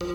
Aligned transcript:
Hej 0.00 0.06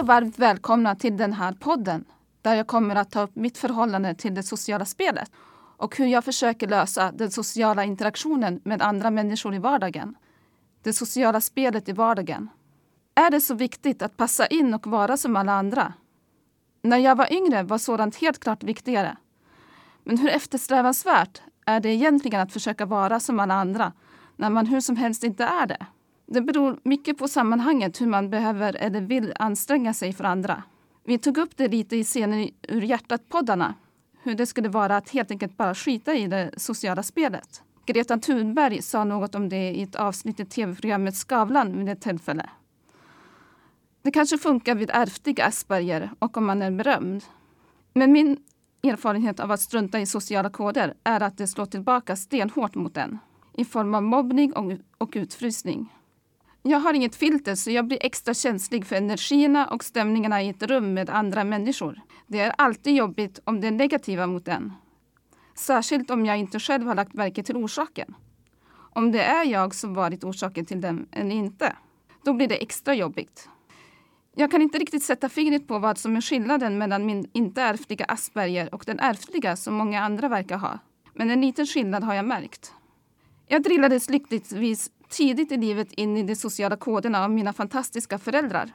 och 0.00 0.06
varmt 0.06 0.38
välkomna 0.38 0.94
till 0.94 1.16
den 1.16 1.32
här 1.32 1.52
podden 1.52 2.04
där 2.42 2.54
jag 2.54 2.66
kommer 2.66 2.96
att 2.96 3.10
ta 3.10 3.22
upp 3.22 3.36
mitt 3.36 3.58
förhållande 3.58 4.14
till 4.14 4.34
det 4.34 4.42
sociala 4.42 4.84
spelet 4.84 5.30
och 5.76 5.98
hur 5.98 6.06
jag 6.06 6.24
försöker 6.24 6.68
lösa 6.68 7.12
den 7.12 7.30
sociala 7.30 7.84
interaktionen 7.84 8.60
med 8.64 8.82
andra 8.82 9.10
människor 9.10 9.54
i 9.54 9.58
vardagen. 9.58 10.16
Det 10.82 10.92
sociala 10.92 11.40
spelet 11.40 11.88
i 11.88 11.92
vardagen. 11.92 12.48
Är 13.14 13.30
det 13.30 13.40
så 13.40 13.54
viktigt 13.54 14.02
att 14.02 14.16
passa 14.16 14.46
in 14.46 14.74
och 14.74 14.86
vara 14.86 15.16
som 15.16 15.36
alla 15.36 15.52
andra? 15.52 15.92
När 16.82 16.98
jag 16.98 17.16
var 17.16 17.32
yngre 17.32 17.62
var 17.62 17.78
sådant 17.78 18.16
helt 18.16 18.38
klart 18.38 18.62
viktigare. 18.62 19.16
Men 20.04 20.18
hur 20.18 20.28
eftersträvansvärt 20.28 21.42
är 21.66 21.80
det 21.80 21.88
egentligen 21.88 22.40
att 22.40 22.52
försöka 22.52 22.86
vara 22.86 23.20
som 23.20 23.40
alla 23.40 23.54
andra 23.54 23.92
när 24.36 24.50
man 24.50 24.66
hur 24.66 24.80
som 24.80 24.96
helst 24.96 25.24
inte 25.24 25.44
är 25.44 25.66
det? 25.66 25.86
Det 26.26 26.40
beror 26.40 26.80
mycket 26.82 27.18
på 27.18 27.28
sammanhanget 27.28 28.00
hur 28.00 28.06
man 28.06 28.30
behöver 28.30 28.76
eller 28.76 29.00
vill 29.00 29.32
anstränga 29.36 29.94
sig 29.94 30.12
för 30.12 30.24
andra. 30.24 30.62
Vi 31.04 31.18
tog 31.18 31.38
upp 31.38 31.56
det 31.56 31.68
lite 31.68 31.96
i 31.96 32.04
scenen 32.04 32.50
ur 32.68 32.82
hjärtat-poddarna. 32.82 33.74
Hur 34.24 34.34
det 34.34 34.46
skulle 34.46 34.68
vara 34.68 34.96
att 34.96 35.10
helt 35.10 35.30
enkelt 35.30 35.56
bara 35.56 35.74
skita 35.74 36.14
i 36.14 36.26
det 36.26 36.50
sociala 36.56 37.02
spelet. 37.02 37.62
Greta 37.86 38.18
Thunberg 38.18 38.82
sa 38.82 39.04
något 39.04 39.34
om 39.34 39.48
det 39.48 39.70
i 39.70 39.82
ett 39.82 39.94
avsnitt 39.94 40.40
i 40.40 40.44
tv-programmet 40.44 41.16
Skavlan 41.16 41.78
vid 41.78 41.88
ett 41.88 42.00
tillfälle. 42.00 42.50
Det 44.02 44.10
kanske 44.10 44.38
funkar 44.38 44.74
vid 44.74 44.90
ärftlig 44.90 45.40
Asperger 45.40 46.10
och 46.18 46.36
om 46.36 46.46
man 46.46 46.62
är 46.62 46.70
berömd. 46.70 47.24
Men 47.92 48.12
min 48.12 48.36
erfarenhet 48.82 49.40
av 49.40 49.50
att 49.50 49.60
strunta 49.60 50.00
i 50.00 50.06
sociala 50.06 50.50
koder 50.50 50.94
är 51.04 51.20
att 51.20 51.38
det 51.38 51.46
slår 51.46 51.66
tillbaka 51.66 52.16
stenhårt 52.16 52.74
mot 52.74 52.96
en 52.96 53.18
i 53.52 53.64
form 53.64 53.94
av 53.94 54.02
mobbning 54.02 54.52
och 54.98 55.12
utfrysning. 55.12 55.92
Jag 56.66 56.78
har 56.78 56.94
inget 56.94 57.16
filter 57.16 57.54
så 57.54 57.70
jag 57.70 57.86
blir 57.86 57.98
extra 58.00 58.34
känslig 58.34 58.86
för 58.86 58.96
energierna 58.96 59.66
och 59.66 59.84
stämningarna 59.84 60.42
i 60.42 60.48
ett 60.48 60.62
rum 60.62 60.94
med 60.94 61.10
andra 61.10 61.44
människor. 61.44 62.00
Det 62.26 62.40
är 62.40 62.54
alltid 62.58 62.96
jobbigt 62.96 63.38
om 63.44 63.60
det 63.60 63.66
är 63.66 63.70
negativa 63.70 64.26
mot 64.26 64.48
en. 64.48 64.72
Särskilt 65.54 66.10
om 66.10 66.26
jag 66.26 66.38
inte 66.38 66.60
själv 66.60 66.86
har 66.86 66.94
lagt 66.94 67.14
märke 67.14 67.42
till 67.42 67.56
orsaken. 67.56 68.14
Om 68.92 69.12
det 69.12 69.22
är 69.22 69.44
jag 69.44 69.74
som 69.74 69.94
varit 69.94 70.24
orsaken 70.24 70.66
till 70.66 70.80
dem 70.80 71.06
eller 71.12 71.30
inte. 71.30 71.76
Då 72.24 72.32
blir 72.32 72.48
det 72.48 72.62
extra 72.62 72.94
jobbigt. 72.94 73.48
Jag 74.36 74.50
kan 74.50 74.62
inte 74.62 74.78
riktigt 74.78 75.02
sätta 75.02 75.28
fingret 75.28 75.68
på 75.68 75.78
vad 75.78 75.98
som 75.98 76.16
är 76.16 76.20
skillnaden 76.20 76.78
mellan 76.78 77.06
min 77.06 77.30
inte 77.32 77.62
ärftliga 77.62 78.04
Asperger 78.04 78.74
och 78.74 78.84
den 78.86 79.00
ärftliga 79.00 79.56
som 79.56 79.74
många 79.74 80.00
andra 80.00 80.28
verkar 80.28 80.58
ha. 80.58 80.78
Men 81.14 81.30
en 81.30 81.40
liten 81.40 81.66
skillnad 81.66 82.04
har 82.04 82.14
jag 82.14 82.24
märkt. 82.24 82.72
Jag 83.46 83.62
drillades 83.62 84.10
lyckligtvis 84.10 84.90
tidigt 85.14 85.52
i 85.52 85.56
livet 85.56 85.92
in 85.92 86.16
i 86.16 86.22
de 86.22 86.36
sociala 86.36 86.76
koderna 86.76 87.24
av 87.24 87.30
mina 87.30 87.52
fantastiska 87.52 88.18
föräldrar 88.18 88.72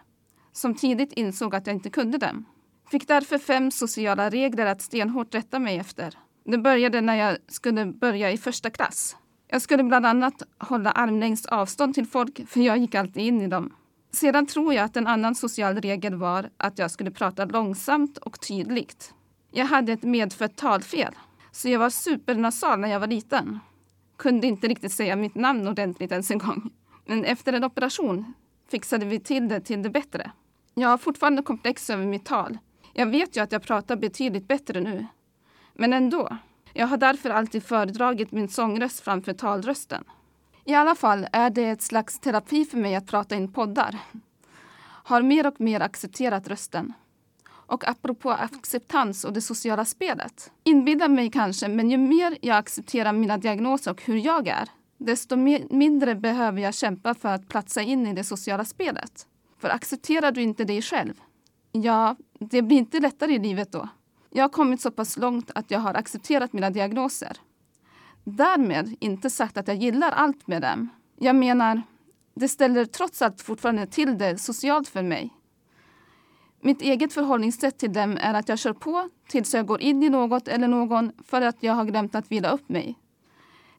som 0.52 0.76
tidigt 0.76 1.14
insåg 1.14 1.56
att 1.56 1.68
jag 1.68 1.76
inte 1.76 1.90
kunde 1.90 2.18
dem. 2.18 2.46
Fick 2.92 3.08
därför 3.08 3.38
fem 3.38 3.72
sociala 3.72 4.30
regler 4.30 4.66
att 4.66 4.82
stenhårt 4.82 5.36
rätta 5.36 5.60
mig 5.60 5.78
efter. 5.78 6.18
Det 6.46 6.58
började 6.58 7.02
när 7.02 7.16
jag 7.16 7.38
skulle 7.48 7.86
börja 7.86 8.32
i 8.32 8.38
första 8.38 8.70
klass. 8.70 9.16
Jag 9.48 9.62
skulle 9.62 9.84
bland 9.84 10.06
annat 10.06 10.44
hålla 10.58 10.92
armlängds 10.92 11.46
avstånd 11.46 11.94
till 11.94 12.08
folk, 12.08 12.50
för 12.50 12.60
jag 12.60 12.78
gick 12.78 12.96
alltid 12.96 13.24
in 13.24 13.42
i 13.42 13.48
dem. 13.48 13.74
Sedan 14.12 14.46
tror 14.48 14.74
jag 14.74 14.86
att 14.86 14.98
en 14.98 15.08
annan 15.08 15.36
social 15.36 15.76
regel 15.76 16.16
var 16.16 16.50
att 16.58 16.80
jag 16.80 16.92
skulle 16.92 17.12
prata 17.12 17.46
långsamt 17.46 18.18
och 18.18 18.40
tydligt. 18.40 19.14
Jag 19.52 19.66
hade 19.66 19.94
ett 19.94 20.04
medfött 20.04 20.56
talfel, 20.56 21.14
så 21.52 21.70
jag 21.70 21.80
var 21.80 21.90
supernasal 21.90 22.80
när 22.80 22.90
jag 22.90 23.00
var 23.00 23.08
liten 23.08 23.60
kunde 24.20 24.48
inte 24.48 24.68
riktigt 24.68 24.92
säga 24.92 25.16
mitt 25.16 25.36
namn 25.36 25.68
ordentligt 25.68 26.12
ens 26.12 26.32
en 26.32 26.38
gång. 26.38 26.70
Men 27.06 27.26
efter 27.26 27.54
en 27.54 27.64
operation 27.64 28.34
fixade 28.72 29.06
vi 29.06 29.20
till 29.20 29.48
det 29.48 29.62
till 29.62 29.84
det 29.84 29.90
bättre. 29.90 30.32
Jag 30.74 30.90
har 30.90 30.98
fortfarande 30.98 31.42
komplex 31.42 31.90
över 31.90 32.06
mitt 32.06 32.26
tal. 32.26 32.58
Jag 32.94 33.06
vet 33.06 33.38
ju 33.38 33.42
att 33.42 33.52
jag 33.52 33.64
pratar 33.64 33.96
betydligt 33.96 34.48
bättre 34.48 34.82
nu. 34.82 35.06
Men 35.74 35.94
ändå. 35.94 36.38
Jag 36.74 36.88
har 36.88 36.98
därför 36.98 37.30
alltid 37.30 37.64
föredragit 37.64 38.32
min 38.32 38.50
sångröst 38.50 39.00
framför 39.00 39.34
talrösten. 39.34 40.04
I 40.66 40.74
alla 40.74 40.96
fall 40.96 41.28
är 41.32 41.50
det 41.50 41.70
ett 41.70 41.82
slags 41.82 42.20
terapi 42.20 42.66
för 42.66 42.78
mig 42.78 42.96
att 42.96 43.08
prata 43.08 43.36
in 43.36 43.54
poddar. 43.54 44.00
Har 44.86 45.22
mer 45.22 45.48
och 45.48 45.62
mer 45.62 45.80
accepterat 45.80 46.48
rösten. 46.48 46.94
Och 47.70 47.88
apropå 47.88 48.32
acceptans 48.32 49.24
och 49.26 49.34
det 49.34 49.42
sociala 49.42 49.86
spelet. 49.86 50.52
Inbilda 50.64 51.08
mig 51.08 51.32
kanske, 51.32 51.68
men 51.68 51.90
ju 51.90 51.98
mer 51.98 52.38
jag 52.42 52.58
accepterar 52.58 53.14
mina 53.14 53.38
diagnoser 53.38 53.92
och 53.92 54.02
hur 54.02 54.18
jag 54.18 54.48
är, 54.48 54.70
desto 54.98 55.36
mindre 55.70 56.16
behöver 56.16 56.62
jag 56.62 56.74
kämpa 56.74 57.14
för 57.14 57.30
att 57.30 57.48
platsa 57.48 57.82
in 57.82 58.08
i 58.08 58.14
det 58.14 58.24
sociala 58.24 58.66
spelet. 58.66 59.28
För 59.58 59.70
accepterar 59.70 60.32
du 60.32 60.42
inte 60.42 60.64
dig 60.64 60.82
själv, 60.82 61.14
ja, 61.72 62.16
det 62.40 62.62
blir 62.62 62.78
inte 62.78 63.00
lättare 63.00 63.34
i 63.34 63.40
livet 63.40 63.72
då. 63.72 63.90
Jag 64.30 64.44
har 64.44 64.50
kommit 64.50 64.82
så 64.82 64.92
pass 64.92 65.18
långt 65.18 65.52
att 65.56 65.72
jag 65.72 65.80
har 65.80 65.94
accepterat 65.94 66.54
mina 66.54 66.70
diagnoser. 66.70 67.38
Därmed 68.24 68.96
inte 69.00 69.30
sagt 69.30 69.58
att 69.58 69.68
jag 69.68 69.78
gillar 69.78 70.12
allt 70.12 70.48
med 70.48 70.62
dem. 70.62 70.90
Jag 71.20 71.36
menar, 71.36 71.82
det 72.36 72.48
ställer 72.48 72.86
trots 72.86 73.22
allt 73.22 73.42
fortfarande 73.42 73.88
till 73.88 74.18
det 74.18 74.38
socialt 74.38 74.88
för 74.88 75.04
mig. 75.04 75.34
Mitt 76.62 76.82
eget 76.82 77.14
förhållningssätt 77.14 77.78
till 77.78 77.94
dem 77.94 78.18
är 78.22 78.34
att 78.34 78.50
jag 78.50 78.60
kör 78.60 78.74
på 78.74 79.10
tills 79.28 79.54
jag 79.54 79.66
går 79.66 79.82
in 79.82 80.04
i 80.04 80.10
något 80.10 80.48
eller 80.48 80.68
någon 80.68 81.12
för 81.26 81.42
att 81.42 81.58
jag 81.60 81.74
har 81.74 81.86
glömt 81.86 82.16
att 82.16 82.32
vila 82.32 82.52
upp 82.52 82.70
mig. 82.70 82.96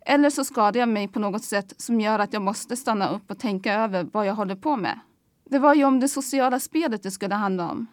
Eller 0.06 0.30
så 0.30 0.44
skadar 0.44 0.80
jag 0.80 0.88
mig 0.88 1.08
på 1.08 1.18
något 1.18 1.44
sätt 1.44 1.74
som 1.76 2.00
gör 2.00 2.18
att 2.18 2.32
jag 2.32 2.42
måste 2.42 2.76
stanna 2.76 3.08
upp 3.08 3.30
och 3.30 3.38
tänka 3.38 3.74
över 3.74 4.08
vad 4.12 4.26
jag 4.26 4.34
håller 4.34 4.56
på 4.56 4.76
med. 4.76 5.00
Det 5.50 5.58
var 5.58 5.74
ju 5.74 5.84
om 5.84 6.00
det 6.00 6.08
sociala 6.08 6.60
spelet 6.60 7.02
det 7.02 7.10
skulle 7.10 7.34
handla 7.34 7.70
om. 7.70 7.86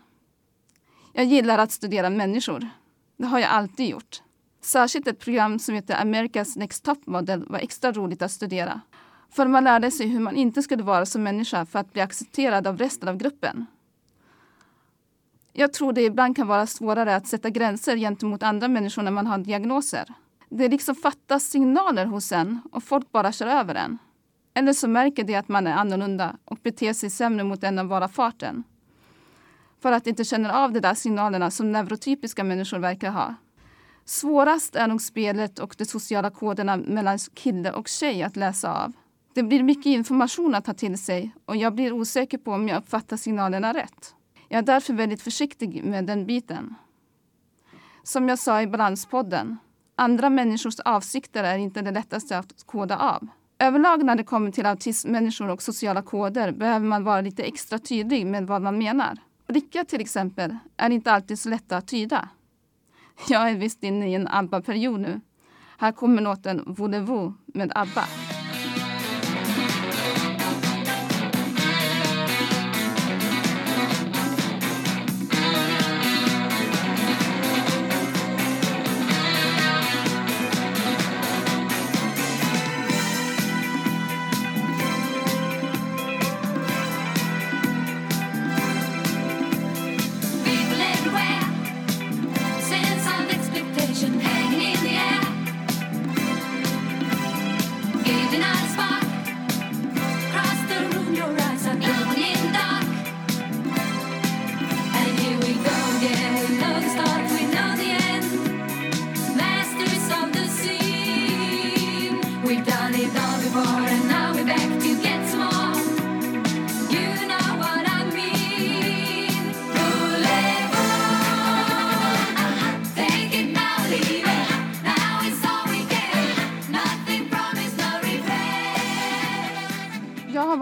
Jag 1.14 1.26
gillar 1.26 1.58
att 1.58 1.72
studera 1.72 2.10
människor. 2.10 2.70
Det 3.18 3.26
har 3.26 3.40
jag 3.40 3.50
alltid 3.50 3.90
gjort. 3.90 4.22
Särskilt 4.62 5.08
ett 5.08 5.20
program 5.20 5.60
som 5.60 5.76
heter 5.76 5.96
America's 5.96 6.58
Next 6.58 6.84
Top 6.84 7.08
Model 7.08 7.46
var 7.48 7.60
extra 7.60 7.92
roligt 7.92 8.22
att 8.22 8.32
studera. 8.32 8.82
För 9.30 9.48
man 9.48 9.64
lärde 9.64 9.92
sig 9.92 10.08
hur 10.08 10.20
man 10.20 10.36
inte 10.36 10.64
skulle 10.64 10.84
vara 10.84 11.06
som 11.06 11.24
människa 11.24 11.66
för 11.66 11.80
att 11.80 11.94
bli 11.94 12.02
accepterad 12.02 12.68
av 12.68 12.78
resten 12.78 13.10
av 13.10 13.18
gruppen. 13.18 13.66
Jag 15.60 15.74
tror 15.74 15.94
det 15.94 16.02
ibland 16.02 16.36
kan 16.36 16.48
vara 16.48 16.68
svårare 16.68 17.16
att 17.16 17.28
sätta 17.28 17.50
gränser 17.50 17.98
gentemot 17.98 18.44
andra 18.44 18.68
människor 18.68 19.04
när 19.04 19.12
man 19.12 19.28
har 19.28 19.38
diagnoser. 19.38 20.14
Det 20.50 20.68
liksom 20.68 20.96
fattas 20.96 21.44
signaler 21.44 22.06
hos 22.06 22.32
en 22.32 22.60
och 22.72 22.84
folk 22.84 23.12
bara 23.12 23.32
kör 23.32 23.48
över 23.48 23.76
en. 23.76 23.98
Eller 24.54 24.74
så 24.74 24.88
märker 24.88 25.24
de 25.24 25.36
att 25.36 25.48
man 25.48 25.68
är 25.68 25.74
annorlunda 25.74 26.38
och 26.46 26.58
beter 26.64 26.94
sig 26.94 27.10
sämre 27.10 27.44
mot 27.44 27.64
en 27.64 27.80
av 27.80 27.88
bara 27.88 28.08
farten. 28.08 28.64
För 29.82 29.92
att 29.92 30.04
de 30.04 30.10
inte 30.10 30.24
känner 30.24 30.50
av 30.50 30.74
de 30.74 30.80
där 30.80 30.94
signalerna 30.94 31.52
som 31.52 31.72
neurotypiska 31.72 32.44
människor 32.44 32.80
verkar 32.80 33.12
ha. 33.12 33.36
Svårast 34.06 34.76
är 34.76 34.88
nog 34.88 35.02
spelet 35.02 35.60
och 35.60 35.76
de 35.78 35.86
sociala 35.86 36.30
koderna 36.30 36.78
mellan 36.78 37.18
kille 37.34 37.72
och 37.72 37.88
tjej 37.88 38.24
att 38.24 38.36
läsa 38.36 38.84
av. 38.84 38.94
Det 39.34 39.44
blir 39.44 39.64
mycket 39.64 39.86
information 39.86 40.56
att 40.56 40.66
ta 40.66 40.74
till 40.74 40.98
sig 40.98 41.32
och 41.46 41.56
jag 41.56 41.76
blir 41.76 41.94
osäker 41.94 42.38
på 42.38 42.52
om 42.52 42.68
jag 42.68 42.78
uppfattar 42.78 43.18
signalerna 43.18 43.74
rätt. 43.74 44.14
Jag 44.50 44.58
är 44.58 44.64
därför 44.64 44.94
väldigt 44.94 45.22
försiktig 45.22 45.84
med 45.84 46.06
den 46.06 46.26
biten. 46.26 46.76
Som 48.04 48.30
jag 48.30 48.40
sa 48.40 48.62
i 48.62 48.68
Balanspodden, 48.68 49.58
andra 49.96 50.30
människors 50.30 50.80
avsikter 50.80 51.44
är 51.44 51.58
inte 51.58 51.82
det 51.82 51.92
lättaste 51.92 52.38
att 52.38 52.64
koda 52.66 52.98
av. 52.98 53.28
Överlag 53.60 54.06
när 54.06 54.16
det 54.16 54.24
kommer 54.24 54.52
till 54.52 54.66
autismmänniskor 54.66 55.50
och 55.50 55.62
sociala 55.62 56.02
koder 56.02 56.52
behöver 56.52 56.86
man 56.86 57.04
vara 57.04 57.22
lite 57.22 57.44
extra 57.44 57.80
tydlig 57.80 58.26
med 58.26 58.48
vad 58.48 58.62
man 58.62 58.78
menar. 58.78 59.18
Blickar 59.48 59.84
till 59.84 60.02
exempel 60.02 60.58
är 60.78 60.90
inte 60.90 61.12
alltid 61.12 61.40
så 61.40 61.50
lätta 61.50 61.78
att 61.78 61.88
tyda. 61.88 62.30
Jag 63.30 63.50
är 63.50 63.56
visst 63.56 63.84
inne 63.84 64.10
i 64.10 64.16
en 64.16 64.28
ABBA-period 64.28 65.00
nu. 65.00 65.22
Här 65.78 65.92
kommer 65.92 66.22
låten 66.22 66.66
Voulez-vous 66.66 67.34
med 67.46 67.72
ABBA. 67.76 68.04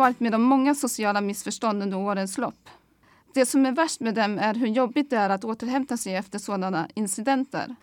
Varit 0.06 0.20
med 0.20 0.36
om 0.36 0.44
många 0.44 0.76
sociala 0.76 1.22
missförstånd 1.22 1.84
under 1.84 1.98
årens 1.98 2.38
lopp. 2.38 2.70
Det 3.34 3.46
som 3.46 3.66
är 3.66 3.72
värst 3.72 4.00
med 4.00 4.16
dem 4.16 4.40
är 4.40 4.54
hur 4.54 4.68
jobbigt 4.68 5.10
det 5.10 5.18
är 5.18 5.30
att 5.30 5.44
återhämta 5.44 5.98
sig 5.98 6.16
efter 6.16 6.40
sådana 6.40 6.88
incidenter. 6.94 7.76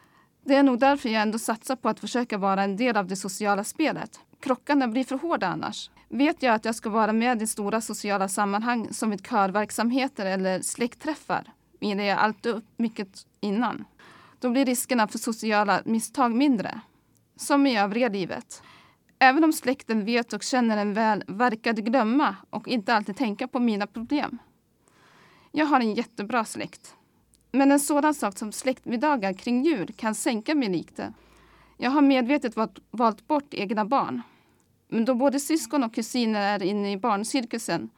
Det 0.44 0.54
är 0.54 0.62
nog 0.62 0.78
därför 0.78 1.08
jag 1.08 1.22
ändå 1.22 1.38
satsar 1.38 1.76
på 1.76 1.88
att 1.88 2.00
försöka 2.00 2.38
vara 2.38 2.62
en 2.62 2.76
del 2.76 2.96
av 2.96 3.06
det 3.06 3.16
sociala 3.16 3.64
spelet. 3.64 4.20
Krockarna 4.40 4.88
blir 4.88 5.04
för 5.04 5.18
hårda 5.18 5.46
annars. 5.46 5.90
Vet 6.08 6.42
jag 6.42 6.54
att 6.54 6.64
jag 6.64 6.74
ska 6.74 6.90
vara 6.90 7.12
med 7.12 7.42
i 7.42 7.46
stora 7.46 7.80
sociala 7.80 8.28
sammanhang 8.28 8.88
som 8.92 9.10
vid 9.10 9.26
körverksamheter 9.26 10.26
eller 10.26 10.62
släktträffar 10.62 11.52
vilar 11.80 12.04
jag 12.04 12.18
alltid 12.18 12.52
upp 12.52 12.64
mycket 12.76 13.26
innan. 13.40 13.84
Då 14.40 14.50
blir 14.50 14.64
riskerna 14.64 15.08
för 15.08 15.18
sociala 15.18 15.82
misstag 15.84 16.34
mindre. 16.34 16.80
Som 17.36 17.66
i 17.66 17.78
övriga 17.78 18.08
livet. 18.08 18.62
Även 19.22 19.44
om 19.44 19.52
släkten 19.52 20.04
vet 20.04 20.32
och 20.32 20.42
känner 20.42 20.76
en 20.76 20.94
väl 20.94 21.24
verkar 21.26 21.72
de 21.72 21.82
glömma 21.82 22.36
och 22.50 22.68
inte 22.68 22.94
alltid 22.94 23.16
tänka 23.16 23.48
på 23.48 23.58
mina 23.58 23.86
problem. 23.86 24.38
Jag 25.52 25.66
har 25.66 25.80
en 25.80 25.94
jättebra 25.94 26.44
släkt. 26.44 26.94
Men 27.52 27.72
en 27.72 27.80
sådan 27.80 28.14
sak 28.14 28.38
som 28.38 28.52
släktmiddagar 28.52 29.32
kring 29.32 29.64
jul 29.64 29.92
kan 29.96 30.14
sänka 30.14 30.54
mig 30.54 30.68
lite. 30.68 31.12
Jag 31.76 31.90
har 31.90 32.02
medvetet 32.02 32.54
valt 32.90 33.26
bort 33.26 33.54
egna 33.54 33.84
barn. 33.84 34.22
Men 34.88 35.04
då 35.04 35.14
både 35.14 35.40
syskon 35.40 35.84
och 35.84 35.94
kusiner 35.94 36.40
är 36.40 36.62
inne 36.62 36.92
i 36.92 36.96
barncirkusen 36.96 37.90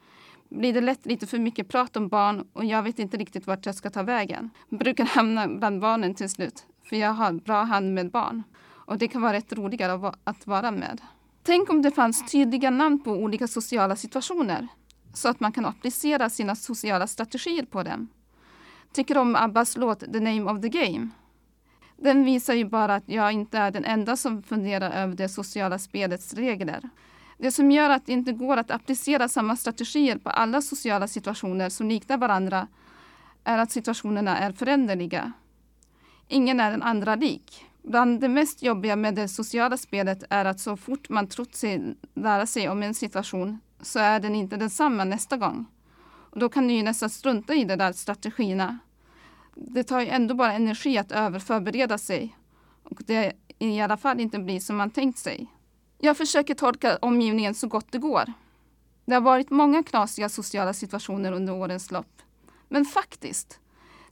blir 0.49 0.73
det 0.73 0.81
lätt 0.81 1.05
lite 1.05 1.27
för 1.27 1.39
mycket 1.39 1.67
prat 1.67 1.97
om 1.97 2.07
barn 2.07 2.47
och 2.53 2.65
jag 2.65 2.83
vet 2.83 2.99
inte 2.99 3.17
riktigt 3.17 3.47
vart 3.47 3.65
jag 3.65 3.75
ska 3.75 3.89
ta 3.89 4.03
vägen. 4.03 4.49
Jag 4.69 4.79
brukar 4.79 5.05
hamna 5.05 5.47
bland 5.47 5.81
barnen 5.81 6.15
till 6.15 6.29
slut, 6.29 6.65
för 6.83 6.95
jag 6.95 7.13
har 7.13 7.31
bra 7.31 7.63
hand 7.63 7.93
med 7.93 8.11
barn. 8.11 8.43
Och 8.85 8.97
det 8.97 9.07
kan 9.07 9.21
vara 9.21 9.33
rätt 9.33 9.53
roligare 9.53 10.13
att 10.23 10.47
vara 10.47 10.71
med. 10.71 11.01
Tänk 11.43 11.69
om 11.69 11.81
det 11.81 11.91
fanns 11.91 12.31
tydliga 12.31 12.69
namn 12.69 13.03
på 13.03 13.11
olika 13.11 13.47
sociala 13.47 13.95
situationer 13.95 14.67
så 15.13 15.29
att 15.29 15.39
man 15.39 15.51
kan 15.51 15.65
applicera 15.65 16.29
sina 16.29 16.55
sociala 16.55 17.07
strategier 17.07 17.65
på 17.65 17.83
dem. 17.83 18.07
Tycker 18.93 19.17
om 19.17 19.35
Abbas 19.35 19.77
låt 19.77 19.99
The 19.99 20.19
name 20.19 20.51
of 20.51 20.61
the 20.61 20.69
game. 20.69 21.09
Den 21.97 22.23
visar 22.23 22.53
ju 22.53 22.65
bara 22.65 22.95
att 22.95 23.09
jag 23.09 23.31
inte 23.31 23.57
är 23.57 23.71
den 23.71 23.85
enda 23.85 24.17
som 24.17 24.43
funderar 24.43 24.91
över 24.91 25.15
det 25.15 25.29
sociala 25.29 25.79
spelets 25.79 26.33
regler. 26.33 26.89
Det 27.37 27.51
som 27.51 27.71
gör 27.71 27.89
att 27.89 28.05
det 28.05 28.13
inte 28.13 28.31
går 28.31 28.57
att 28.57 28.71
applicera 28.71 29.29
samma 29.29 29.55
strategier 29.55 30.17
på 30.17 30.29
alla 30.29 30.61
sociala 30.61 31.07
situationer 31.07 31.69
som 31.69 31.87
liknar 31.89 32.17
varandra 32.17 32.67
är 33.43 33.57
att 33.57 33.71
situationerna 33.71 34.37
är 34.37 34.51
föränderliga. 34.51 35.31
Ingen 36.27 36.59
är 36.59 36.71
den 36.71 36.83
andra 36.83 37.15
lik. 37.15 37.65
Bland 37.87 38.21
det 38.21 38.29
mest 38.29 38.63
jobbiga 38.63 38.95
med 38.95 39.15
det 39.15 39.27
sociala 39.27 39.77
spelet 39.77 40.23
är 40.29 40.45
att 40.45 40.59
så 40.59 40.77
fort 40.77 41.09
man 41.09 41.27
trott 41.27 41.55
sig 41.55 41.95
lära 42.13 42.45
sig 42.45 42.69
om 42.69 42.83
en 42.83 42.93
situation 42.93 43.59
så 43.81 43.99
är 43.99 44.19
den 44.19 44.35
inte 44.35 44.57
densamma 44.57 45.03
nästa 45.03 45.37
gång. 45.37 45.65
Och 46.31 46.39
då 46.39 46.49
kan 46.49 46.67
du 46.67 46.73
ju 46.73 46.83
nästan 46.83 47.09
strunta 47.09 47.53
i 47.53 47.63
de 47.63 47.75
där 47.75 47.93
strategierna. 47.93 48.79
Det 49.55 49.83
tar 49.83 50.01
ju 50.01 50.07
ändå 50.07 50.35
bara 50.35 50.53
energi 50.53 50.97
att 50.97 51.11
överförbereda 51.11 51.97
sig 51.97 52.37
och 52.83 53.01
det 53.05 53.33
i 53.59 53.81
alla 53.81 53.97
fall 53.97 54.19
inte 54.19 54.39
blir 54.39 54.59
som 54.59 54.75
man 54.75 54.89
tänkt 54.89 55.19
sig. 55.19 55.47
Jag 55.97 56.17
försöker 56.17 56.53
tolka 56.53 56.97
omgivningen 57.01 57.55
så 57.55 57.67
gott 57.67 57.91
det 57.91 57.97
går. 57.97 58.33
Det 59.05 59.13
har 59.13 59.21
varit 59.21 59.49
många 59.49 59.83
knasiga 59.83 60.29
sociala 60.29 60.73
situationer 60.73 61.31
under 61.31 61.53
årens 61.53 61.91
lopp. 61.91 62.21
Men 62.69 62.85
faktiskt, 62.85 63.59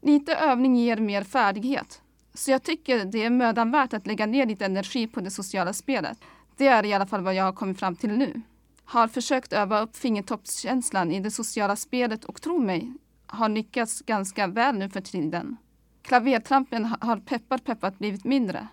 lite 0.01 0.35
övning 0.35 0.75
ger 0.75 0.97
mer 0.97 1.23
färdighet. 1.23 2.02
Så 2.33 2.51
jag 2.51 2.63
tycker 2.63 3.05
det 3.05 3.23
är 3.23 3.29
mödan 3.29 3.71
värt 3.71 3.93
att 3.93 4.07
lägga 4.07 4.25
ner 4.25 4.45
lite 4.45 4.65
energi 4.65 5.07
på 5.07 5.21
det 5.21 5.31
sociala 5.31 5.73
spelet. 5.73 6.17
Det 6.57 6.67
är 6.67 6.85
i 6.85 6.93
alla 6.93 7.05
fall 7.05 7.21
vad 7.21 7.35
jag 7.35 7.43
har 7.43 7.53
kommit 7.53 7.79
fram 7.79 7.95
till 7.95 8.09
nu. 8.09 8.41
Har 8.85 9.07
försökt 9.07 9.53
öva 9.53 9.79
upp 9.79 9.95
fingertoppskänslan 9.95 11.11
i 11.11 11.19
det 11.19 11.31
sociala 11.31 11.75
spelet 11.75 12.25
och 12.25 12.41
tro 12.41 12.59
mig, 12.59 12.93
har 13.25 13.49
lyckats 13.49 14.01
ganska 14.01 14.47
väl 14.47 14.75
nu 14.75 14.89
för 14.89 15.01
tiden. 15.01 15.57
Klavertrampen 16.01 16.85
har 16.85 17.17
peppar 17.17 17.57
peppat 17.57 17.99
blivit 17.99 18.23
mindre. 18.23 18.67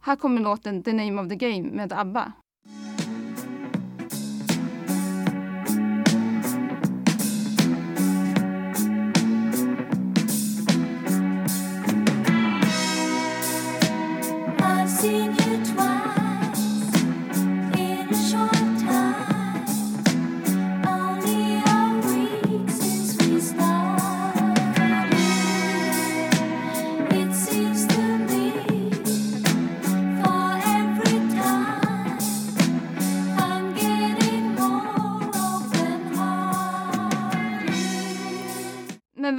Här 0.00 0.16
kommer 0.16 0.40
låten 0.40 0.82
The 0.82 0.92
Name 0.92 1.22
of 1.22 1.28
the 1.28 1.36
Game 1.36 1.70
med 1.70 1.92
ABBA. 1.92 2.32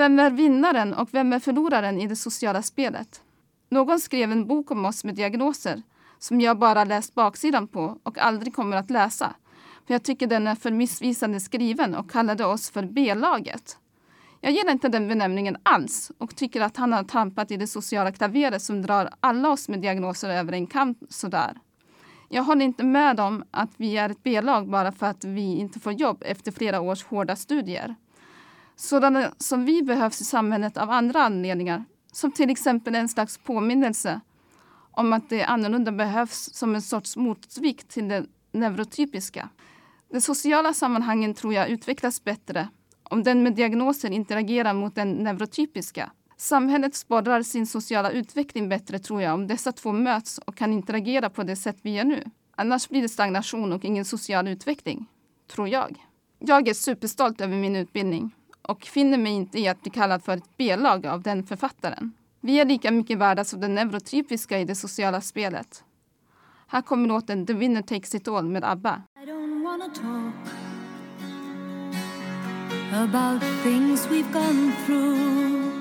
Vem 0.05 0.19
är 0.19 0.31
vinnaren 0.31 0.93
och 0.93 1.09
vem 1.11 1.33
är 1.33 1.39
förloraren 1.39 2.01
i 2.01 2.07
det 2.07 2.15
sociala 2.15 2.61
spelet? 2.61 3.21
Någon 3.69 3.99
skrev 3.99 4.31
en 4.31 4.47
bok 4.47 4.71
om 4.71 4.85
oss 4.85 5.03
med 5.03 5.15
diagnoser 5.15 5.81
som 6.19 6.41
jag 6.41 6.59
bara 6.59 6.83
läst 6.83 7.15
baksidan 7.15 7.67
på 7.67 7.99
och 8.03 8.17
aldrig 8.17 8.55
kommer 8.55 8.77
att 8.77 8.89
läsa. 8.89 9.35
För 9.87 9.93
jag 9.93 10.03
tycker 10.03 10.27
den 10.27 10.47
är 10.47 10.55
för 10.55 10.71
missvisande 10.71 11.39
skriven 11.39 11.95
och 11.95 12.11
kallade 12.11 12.45
oss 12.45 12.69
för 12.69 12.83
B-laget. 12.83 13.77
Jag 14.41 14.51
gillar 14.51 14.71
inte 14.71 14.89
den 14.89 15.07
benämningen 15.07 15.57
alls 15.63 16.11
och 16.17 16.35
tycker 16.35 16.61
att 16.61 16.77
han 16.77 16.93
har 16.93 17.03
trampat 17.03 17.51
i 17.51 17.57
det 17.57 17.67
sociala 17.67 18.11
klaveret 18.11 18.61
som 18.61 18.81
drar 18.81 19.09
alla 19.19 19.49
oss 19.49 19.69
med 19.69 19.81
diagnoser 19.81 20.29
över 20.29 20.53
en 20.53 20.67
kam 20.67 20.95
sådär. 21.09 21.57
Jag 22.29 22.43
håller 22.43 22.65
inte 22.65 22.83
med 22.83 23.19
om 23.19 23.43
att 23.51 23.71
vi 23.77 23.97
är 23.97 24.09
ett 24.09 24.23
B-lag 24.23 24.69
bara 24.69 24.91
för 24.91 25.05
att 25.05 25.23
vi 25.23 25.55
inte 25.55 25.79
får 25.79 25.93
jobb 25.93 26.23
efter 26.25 26.51
flera 26.51 26.81
års 26.81 27.03
hårda 27.03 27.35
studier. 27.35 27.95
Sådana 28.75 29.31
som 29.37 29.65
vi 29.65 29.83
behövs 29.83 30.21
i 30.21 30.25
samhället 30.25 30.77
av 30.77 30.91
andra 30.91 31.23
anledningar, 31.23 31.85
som 32.11 32.31
till 32.31 32.49
exempel 32.49 32.95
en 32.95 33.09
slags 33.09 33.37
påminnelse 33.37 34.21
om 34.91 35.13
att 35.13 35.29
det 35.29 35.43
annorlunda 35.43 35.91
behövs 35.91 36.49
som 36.53 36.75
en 36.75 36.81
sorts 36.81 37.15
motvikt 37.15 37.89
till 37.89 38.07
det 38.07 38.25
neurotypiska. 38.51 39.49
De 40.11 40.21
sociala 40.21 40.73
sammanhangen 40.73 41.33
tror 41.33 41.53
jag 41.53 41.69
utvecklas 41.69 42.23
bättre 42.23 42.67
om 43.03 43.23
den 43.23 43.43
med 43.43 43.55
diagnosen 43.55 44.13
interagerar 44.13 44.73
mot 44.73 44.95
den 44.95 45.11
neurotypiska. 45.11 46.11
Samhället 46.37 46.95
sporrar 46.95 47.43
sin 47.43 47.67
sociala 47.67 48.11
utveckling 48.11 48.69
bättre 48.69 48.99
tror 48.99 49.21
jag 49.21 49.33
om 49.33 49.47
dessa 49.47 49.71
två 49.71 49.91
möts 49.91 50.37
och 50.37 50.55
kan 50.55 50.73
interagera 50.73 51.29
på 51.29 51.43
det 51.43 51.55
sätt 51.55 51.77
vi 51.81 51.93
gör 51.95 52.03
nu. 52.03 52.23
Annars 52.55 52.89
blir 52.89 53.01
det 53.01 53.09
stagnation 53.09 53.73
och 53.73 53.85
ingen 53.85 54.05
social 54.05 54.47
utveckling. 54.47 55.05
Tror 55.47 55.67
jag. 55.67 56.05
Jag 56.39 56.67
är 56.67 56.73
superstolt 56.73 57.41
över 57.41 57.57
min 57.57 57.75
utbildning 57.75 58.31
och 58.67 58.83
finner 58.83 59.17
mig 59.17 59.31
inte 59.31 59.59
i 59.59 59.67
att 59.67 59.81
bli 59.81 59.91
kallad 59.91 60.23
för 60.23 60.37
ett 60.37 60.57
B-lag 60.57 61.05
av 61.07 61.21
den 61.21 61.43
författaren. 61.43 62.13
Vi 62.41 62.59
är 62.59 62.65
lika 62.65 62.91
mycket 62.91 63.17
värda 63.17 63.43
som 63.43 63.61
den 63.61 63.75
neurotypiska 63.75 64.59
i 64.59 64.65
det 64.65 64.75
sociala 64.75 65.21
spelet. 65.21 65.83
Här 66.67 66.81
kommer 66.81 67.07
låten 67.07 67.45
The 67.45 67.53
Winner 67.53 67.81
Takes 67.81 68.15
It 68.15 68.27
All 68.27 68.45
med 68.45 68.63
ABBA. 68.63 69.01
I 69.23 69.25
don't 69.25 69.63
wanna 69.63 69.85
talk 69.85 70.33
about 72.93 73.41
things 73.63 74.07
we've 74.07 74.31
gone 74.33 74.71
through, 74.85 75.71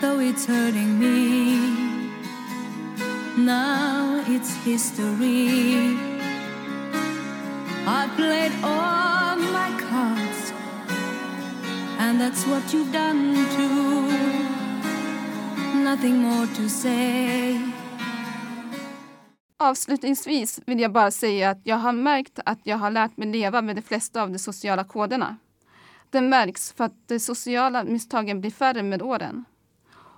though 0.00 0.20
it's 0.20 0.46
hurting 0.46 0.98
me. 0.98 1.90
Now 3.36 4.22
it's 4.26 4.56
history. 4.64 5.96
I 7.86 8.08
played 8.16 8.52
all 8.62 8.99
that's 12.20 12.46
what 12.46 12.74
you've 12.74 12.92
done 12.92 13.34
too. 13.56 14.10
Nothing 15.84 16.16
more 16.16 16.46
to 16.46 16.68
say. 16.68 17.60
Avslutningsvis 19.58 20.60
vill 20.66 20.80
jag 20.80 20.92
bara 20.92 21.10
säga 21.10 21.50
att 21.50 21.60
jag 21.64 21.76
har 21.76 21.92
märkt 21.92 22.38
att 22.44 22.58
jag 22.62 22.76
har 22.76 22.90
lärt 22.90 23.16
mig 23.16 23.28
leva 23.28 23.62
med 23.62 23.76
de 23.76 23.82
flesta 23.82 24.22
av 24.22 24.30
de 24.30 24.38
sociala 24.38 24.84
koderna. 24.84 25.36
Det 26.10 26.20
märks 26.20 26.72
för 26.72 26.84
att 26.84 27.08
de 27.08 27.20
sociala 27.20 27.84
misstagen 27.84 28.40
blir 28.40 28.50
färre 28.50 28.82
med 28.82 29.02
åren. 29.02 29.44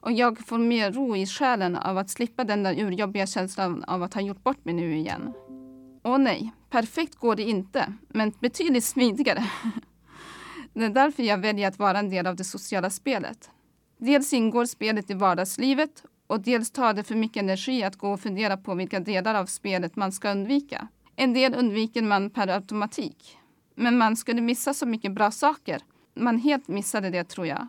Och 0.00 0.12
jag 0.12 0.46
får 0.46 0.58
mer 0.58 0.92
ro 0.92 1.16
i 1.16 1.26
själen 1.26 1.76
av 1.76 1.98
att 1.98 2.10
slippa 2.10 2.44
den 2.44 2.62
där 2.62 2.80
urjobbiga 2.80 3.26
känslan 3.26 3.84
av 3.84 4.02
att 4.02 4.14
ha 4.14 4.20
gjort 4.20 4.42
bort 4.42 4.64
mig 4.64 4.74
nu 4.74 4.96
igen. 4.96 5.32
Åh 6.04 6.18
nej, 6.18 6.52
perfekt 6.70 7.14
går 7.14 7.36
det 7.36 7.42
inte, 7.42 7.92
men 8.08 8.32
betydligt 8.40 8.84
smidigare. 8.84 9.44
Det 10.74 10.84
är 10.84 10.90
därför 10.90 11.22
jag 11.22 11.38
väljer 11.38 11.68
att 11.68 11.78
vara 11.78 11.98
en 11.98 12.10
del 12.10 12.26
av 12.26 12.36
det 12.36 12.44
sociala 12.44 12.90
spelet. 12.90 13.50
Dels 13.98 14.32
ingår 14.32 14.66
spelet 14.66 15.10
i 15.10 15.14
vardagslivet 15.14 16.04
och 16.26 16.40
dels 16.40 16.70
tar 16.70 16.94
det 16.94 17.02
för 17.02 17.14
mycket 17.14 17.42
energi 17.42 17.82
att 17.82 17.96
gå 17.96 18.12
och 18.12 18.20
fundera 18.20 18.56
på 18.56 18.74
vilka 18.74 19.00
delar 19.00 19.34
av 19.34 19.46
spelet 19.46 19.96
man 19.96 20.12
ska 20.12 20.30
undvika. 20.30 20.88
En 21.16 21.32
del 21.32 21.54
undviker 21.54 22.02
man 22.02 22.30
per 22.30 22.48
automatik. 22.48 23.38
Men 23.74 23.98
man 23.98 24.16
skulle 24.16 24.40
missa 24.40 24.74
så 24.74 24.86
mycket 24.86 25.12
bra 25.12 25.30
saker. 25.30 25.82
Man 26.14 26.38
helt 26.38 26.68
missade 26.68 27.10
det 27.10 27.24
tror 27.24 27.46
jag. 27.46 27.68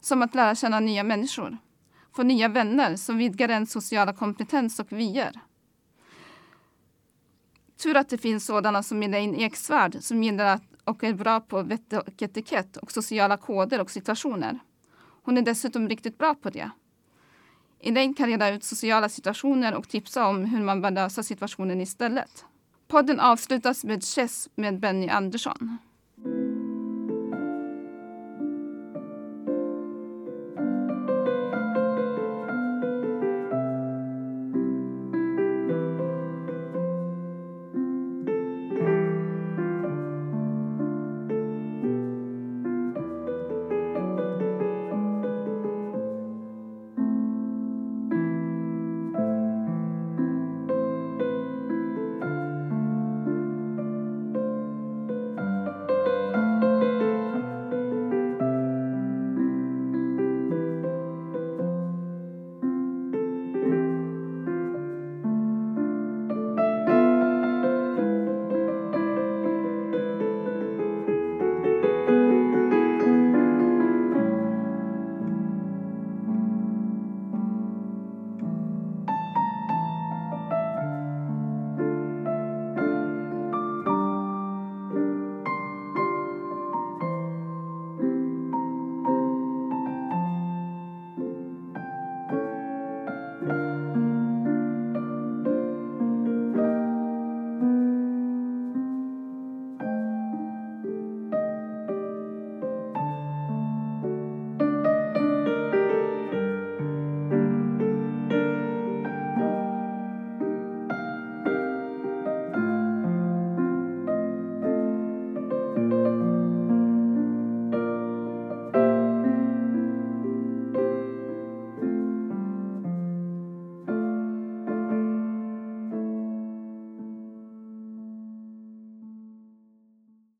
Som 0.00 0.22
att 0.22 0.34
lära 0.34 0.54
känna 0.54 0.80
nya 0.80 1.04
människor. 1.04 1.58
Få 2.16 2.22
nya 2.22 2.48
vänner 2.48 2.96
som 2.96 3.18
vidgar 3.18 3.48
ens 3.48 3.72
sociala 3.72 4.12
kompetens 4.12 4.80
och 4.80 4.92
vyer. 4.92 5.40
Tur 7.82 7.96
att 7.96 8.08
det 8.08 8.18
finns 8.18 8.46
sådana 8.46 8.82
som 8.82 9.02
Elaine 9.02 9.34
Eksvärd 9.34 9.96
som 10.00 10.22
gillar 10.22 10.44
att 10.44 10.69
och 10.90 11.04
är 11.04 11.14
bra 11.14 11.40
på 11.40 11.62
vett 11.62 11.92
och 11.92 12.22
etikett 12.22 12.76
och 12.76 12.92
sociala 12.92 13.36
koder 13.36 13.80
och 13.80 13.90
situationer. 13.90 14.58
Hon 15.22 15.38
är 15.38 15.42
dessutom 15.42 15.88
riktigt 15.88 16.18
bra 16.18 16.34
på 16.34 16.50
det. 16.50 16.70
Elaine 17.80 18.14
kan 18.14 18.26
reda 18.28 18.50
ut 18.50 18.64
sociala 18.64 19.08
situationer 19.08 19.74
och 19.74 19.88
tipsa 19.88 20.26
om 20.26 20.44
hur 20.44 20.62
man 20.62 20.80
bör 20.80 20.90
lösa 20.90 21.22
situationen 21.22 21.80
istället. 21.80 22.44
Podden 22.88 23.20
avslutas 23.20 23.84
med 23.84 24.04
Chess 24.04 24.48
med 24.54 24.80
Benny 24.80 25.08
Andersson. 25.08 25.78